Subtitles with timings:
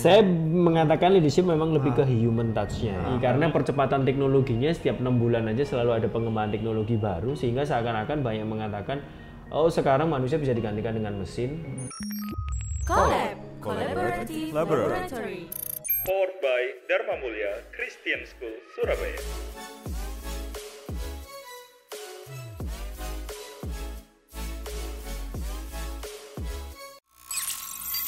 [0.00, 2.96] Saya mengatakan leadership memang lebih ke human touch-nya.
[3.20, 8.48] Karena percepatan teknologinya setiap enam bulan aja selalu ada pengembangan teknologi baru sehingga seakan-akan banyak
[8.48, 9.04] mengatakan
[9.52, 11.60] oh sekarang manusia bisa digantikan dengan mesin.
[12.88, 15.52] Collab Collaborative Laboratory
[16.08, 19.20] Powered by Dharma Mulia Christian School Surabaya.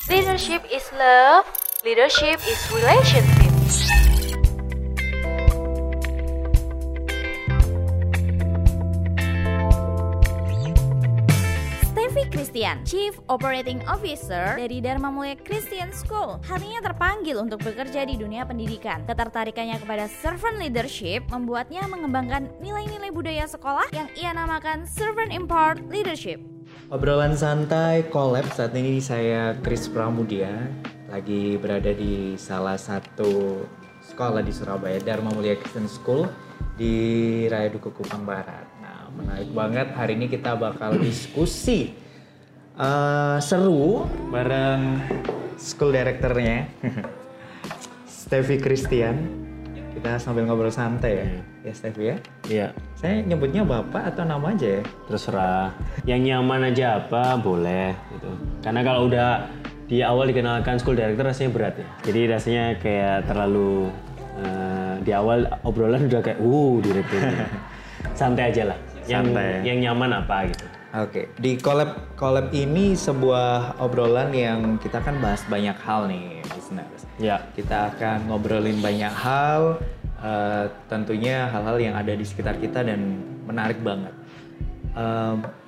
[0.08, 3.42] Leadership is love Leadership is relationship
[11.90, 16.38] Steffi Christian, Chief Operating Officer dari Dharma Mulia Christian School.
[16.46, 19.02] Hatinya terpanggil untuk bekerja di dunia pendidikan.
[19.02, 26.38] Ketertarikannya kepada servant leadership membuatnya mengembangkan nilai-nilai budaya sekolah yang ia namakan Servant Empowered Leadership.
[26.94, 30.70] Obrolan santai collab saat ini saya Chris Pramudia
[31.12, 33.60] lagi berada di salah satu
[34.00, 36.24] sekolah di Surabaya Dharma Mulia Christian School
[36.72, 38.64] di Raya Duku Kupang Barat.
[38.80, 41.92] Nah menarik banget hari ini kita bakal diskusi
[42.80, 45.04] eh, seru bareng
[45.60, 46.64] school directornya
[48.08, 49.44] Steffi Christian.
[49.92, 51.26] Kita sambil ngobrol santai ya,
[51.68, 52.16] ya Steffi ya.
[52.48, 54.82] Iya, Saya nyebutnya bapak atau nama aja ya?
[55.04, 55.76] terserah.
[56.08, 58.32] Yang nyaman aja apa boleh gitu.
[58.64, 59.52] Karena kalau udah
[59.92, 61.86] di awal dikenalkan school director rasanya berat ya.
[62.08, 63.92] Jadi rasanya kayak terlalu
[64.40, 67.20] eh, di awal obrolan udah kayak uh direktur.
[68.18, 68.78] Santai aja lah.
[69.04, 69.68] Yang Santai.
[69.68, 70.64] yang nyaman apa gitu.
[70.92, 77.04] Oke, di collab collab ini sebuah obrolan yang kita kan bahas banyak hal nih, listeners.
[77.16, 77.44] Ya.
[77.52, 79.76] Kita akan ngobrolin banyak hal,
[80.24, 84.12] eh, tentunya hal-hal yang ada di sekitar kita dan menarik banget.
[84.92, 85.61] Em,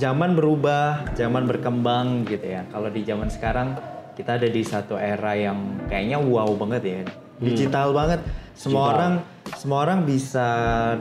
[0.00, 2.64] zaman berubah, zaman berkembang gitu ya.
[2.72, 3.76] Kalau di zaman sekarang
[4.14, 7.00] kita ada di satu era yang kayaknya wow banget ya,
[7.42, 8.20] digital banget.
[8.54, 8.94] Semua Digital.
[8.94, 9.12] orang
[9.58, 10.48] semua orang bisa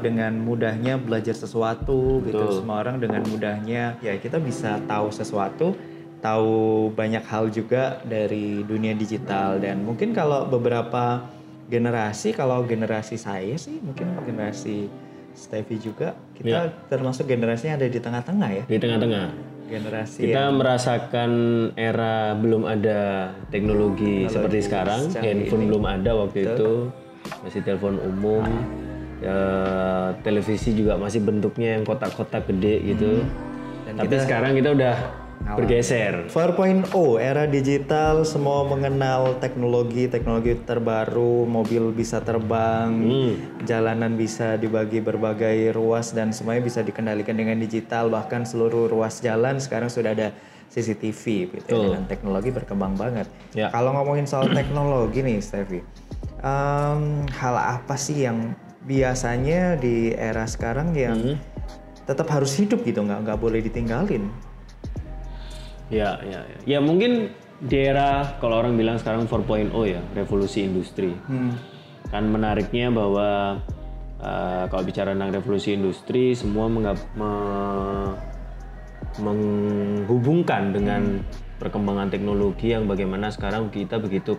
[0.01, 2.41] dengan mudahnya belajar sesuatu gitu.
[2.41, 2.59] Betul.
[2.59, 5.77] Semua orang dengan mudahnya ya kita bisa tahu sesuatu,
[6.19, 11.29] tahu banyak hal juga dari dunia digital dan mungkin kalau beberapa
[11.69, 14.89] generasi kalau generasi saya sih mungkin generasi
[15.33, 16.73] Stevie juga kita Ya.
[16.89, 18.63] termasuk generasinya ada di tengah-tengah ya.
[18.69, 19.25] Di tengah-tengah.
[19.63, 21.31] Generasi Kita yang merasakan
[21.73, 25.69] era belum ada teknologi seperti sekarang, handphone ini.
[25.71, 26.71] belum ada waktu itu,
[27.41, 28.43] masih telepon umum,
[29.23, 29.37] ya,
[30.21, 33.23] televisi juga masih bentuknya yang kotak-kotak gede gitu.
[33.87, 34.95] Dan Tapi sekarang kita udah
[35.43, 36.31] bergeser.
[36.31, 36.87] 4.0
[37.19, 42.91] era digital semua mengenal teknologi teknologi terbaru mobil bisa terbang
[43.67, 48.07] jalanan bisa dibagi berbagai ruas dan semuanya bisa dikendalikan dengan digital.
[48.07, 50.31] Bahkan seluruh ruas jalan sekarang sudah ada
[50.73, 53.29] CCTV gitu ya, dengan teknologi berkembang banget.
[53.53, 53.69] Ya.
[53.69, 55.85] kalau ngomongin soal teknologi nih Stevie
[56.43, 61.39] em, hal apa sih yang biasanya di era sekarang yang
[62.03, 64.27] tetap harus hidup gitu nggak nggak boleh ditinggalin
[65.93, 66.57] Ya, ya, ya.
[66.65, 67.29] Ya mungkin
[67.61, 71.13] di era kalau orang bilang sekarang 4.0 ya, revolusi industri.
[72.09, 73.61] Kan menariknya bahwa
[74.17, 78.17] eh, kalau bicara tentang revolusi industri, semua menggap- me-
[79.13, 81.21] menghubungkan dengan
[81.61, 84.35] perkembangan teknologi yang bagaimana sekarang kita begitu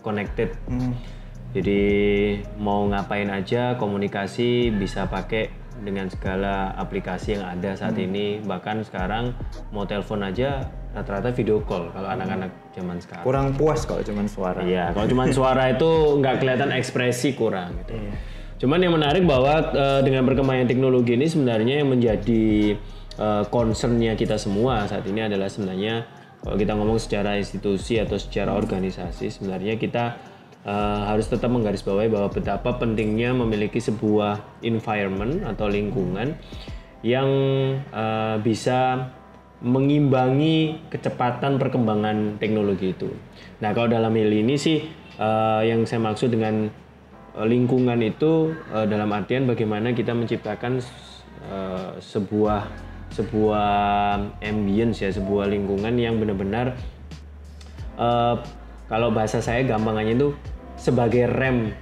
[0.00, 0.56] connected.
[1.54, 1.82] Jadi
[2.58, 8.38] mau ngapain aja komunikasi bisa pakai dengan segala aplikasi yang ada saat ini.
[8.44, 9.34] Bahkan sekarang
[9.74, 13.24] mau telepon aja rata-rata video call kalau anak-anak zaman sekarang.
[13.26, 15.90] kurang puas kalau cuman suara Iya, kalau cuma suara itu
[16.22, 17.98] nggak kelihatan ekspresi kurang gitu.
[18.64, 22.78] Cuman yang menarik bahwa eh, dengan perkembangan teknologi ini sebenarnya yang menjadi
[23.18, 26.06] eh, concernnya kita semua saat ini adalah sebenarnya
[26.44, 30.33] kalau kita ngomong secara institusi atau secara organisasi sebenarnya kita
[30.64, 36.34] eh, harus tetap menggarisbawahi bahwa betapa pentingnya memiliki sebuah environment atau lingkungan
[37.04, 37.28] yang
[37.92, 39.12] eh, bisa
[39.64, 43.08] mengimbangi kecepatan perkembangan teknologi itu.
[43.64, 44.84] Nah, kalau dalam hal ini sih
[45.20, 46.68] eh, yang saya maksud dengan
[47.34, 50.80] lingkungan itu eh, dalam artian bagaimana kita menciptakan
[51.48, 52.60] eh, sebuah
[53.14, 53.70] sebuah
[54.42, 56.74] ambience ya, sebuah lingkungan yang benar-benar
[57.96, 58.36] eh,
[58.84, 60.36] kalau bahasa saya gampangannya itu
[60.84, 61.72] sebagai rem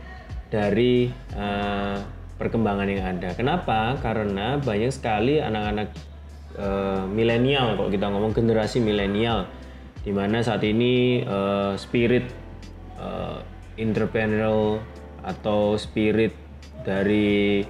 [0.46, 1.96] dari eh,
[2.38, 3.34] perkembangan yang ada.
[3.34, 3.98] Kenapa?
[3.98, 5.88] Karena banyak sekali anak-anak
[6.54, 9.50] eh, milenial kalau kita ngomong generasi milenial
[10.06, 12.30] di mana saat ini eh, spirit
[13.02, 13.38] eh,
[13.82, 14.78] entrepreneurial
[15.26, 16.34] atau spirit
[16.86, 17.62] dari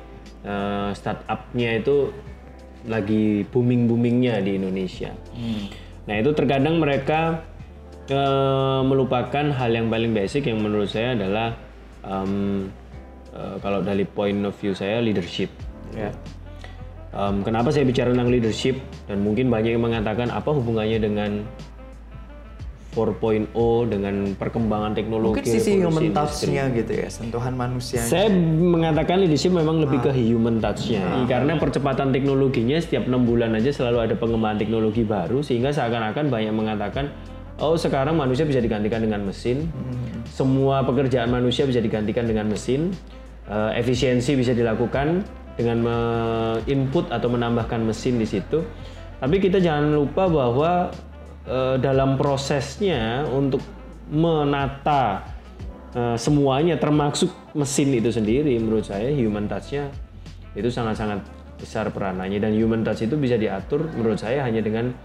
[0.44, 2.12] eh, startupnya itu
[2.82, 5.14] lagi booming boomingnya di Indonesia.
[6.02, 7.46] Nah itu terkadang mereka
[8.14, 11.56] eh, melupakan hal yang paling basic yang menurut saya adalah
[12.04, 12.68] em,
[13.32, 15.48] eh, kalau dari point of view saya leadership.
[15.96, 16.12] Ya.
[17.12, 21.30] Em, kenapa saya bicara tentang leadership dan mungkin banyak yang mengatakan apa hubungannya dengan
[22.92, 23.48] 4.0
[23.88, 28.04] dengan perkembangan teknologi Mungkin sisi human touch-nya gitu ya, sentuhan manusianya.
[28.04, 31.24] Saya mengatakan leadership memang lebih ke human touch-nya.
[31.24, 36.52] Karena percepatan teknologinya setiap enam bulan aja selalu ada pengembangan teknologi baru sehingga seakan-akan banyak
[36.52, 37.08] mengatakan
[37.62, 39.70] oh sekarang manusia bisa digantikan dengan mesin.
[40.26, 42.90] Semua pekerjaan manusia bisa digantikan dengan mesin.
[43.46, 45.22] Eh, efisiensi bisa dilakukan
[45.54, 45.84] dengan
[46.66, 48.66] input atau menambahkan mesin di situ.
[49.22, 50.90] Tapi kita jangan lupa bahwa
[51.46, 53.62] eh, dalam prosesnya untuk
[54.10, 55.32] menata
[55.92, 59.92] Eh, semuanya termasuk mesin itu sendiri menurut saya human touch-nya
[60.56, 61.20] itu sangat-sangat
[61.60, 64.96] besar peranannya dan human touch itu bisa diatur menurut saya hanya dengan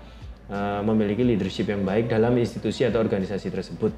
[0.52, 3.92] eh, memiliki leadership yang baik dalam institusi atau organisasi tersebut.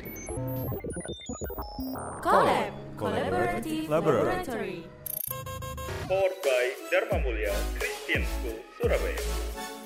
[2.19, 4.83] Collab Collaborative Laboratory.
[6.09, 9.78] Powered by Dharma Mulia Christian School, Surabaya.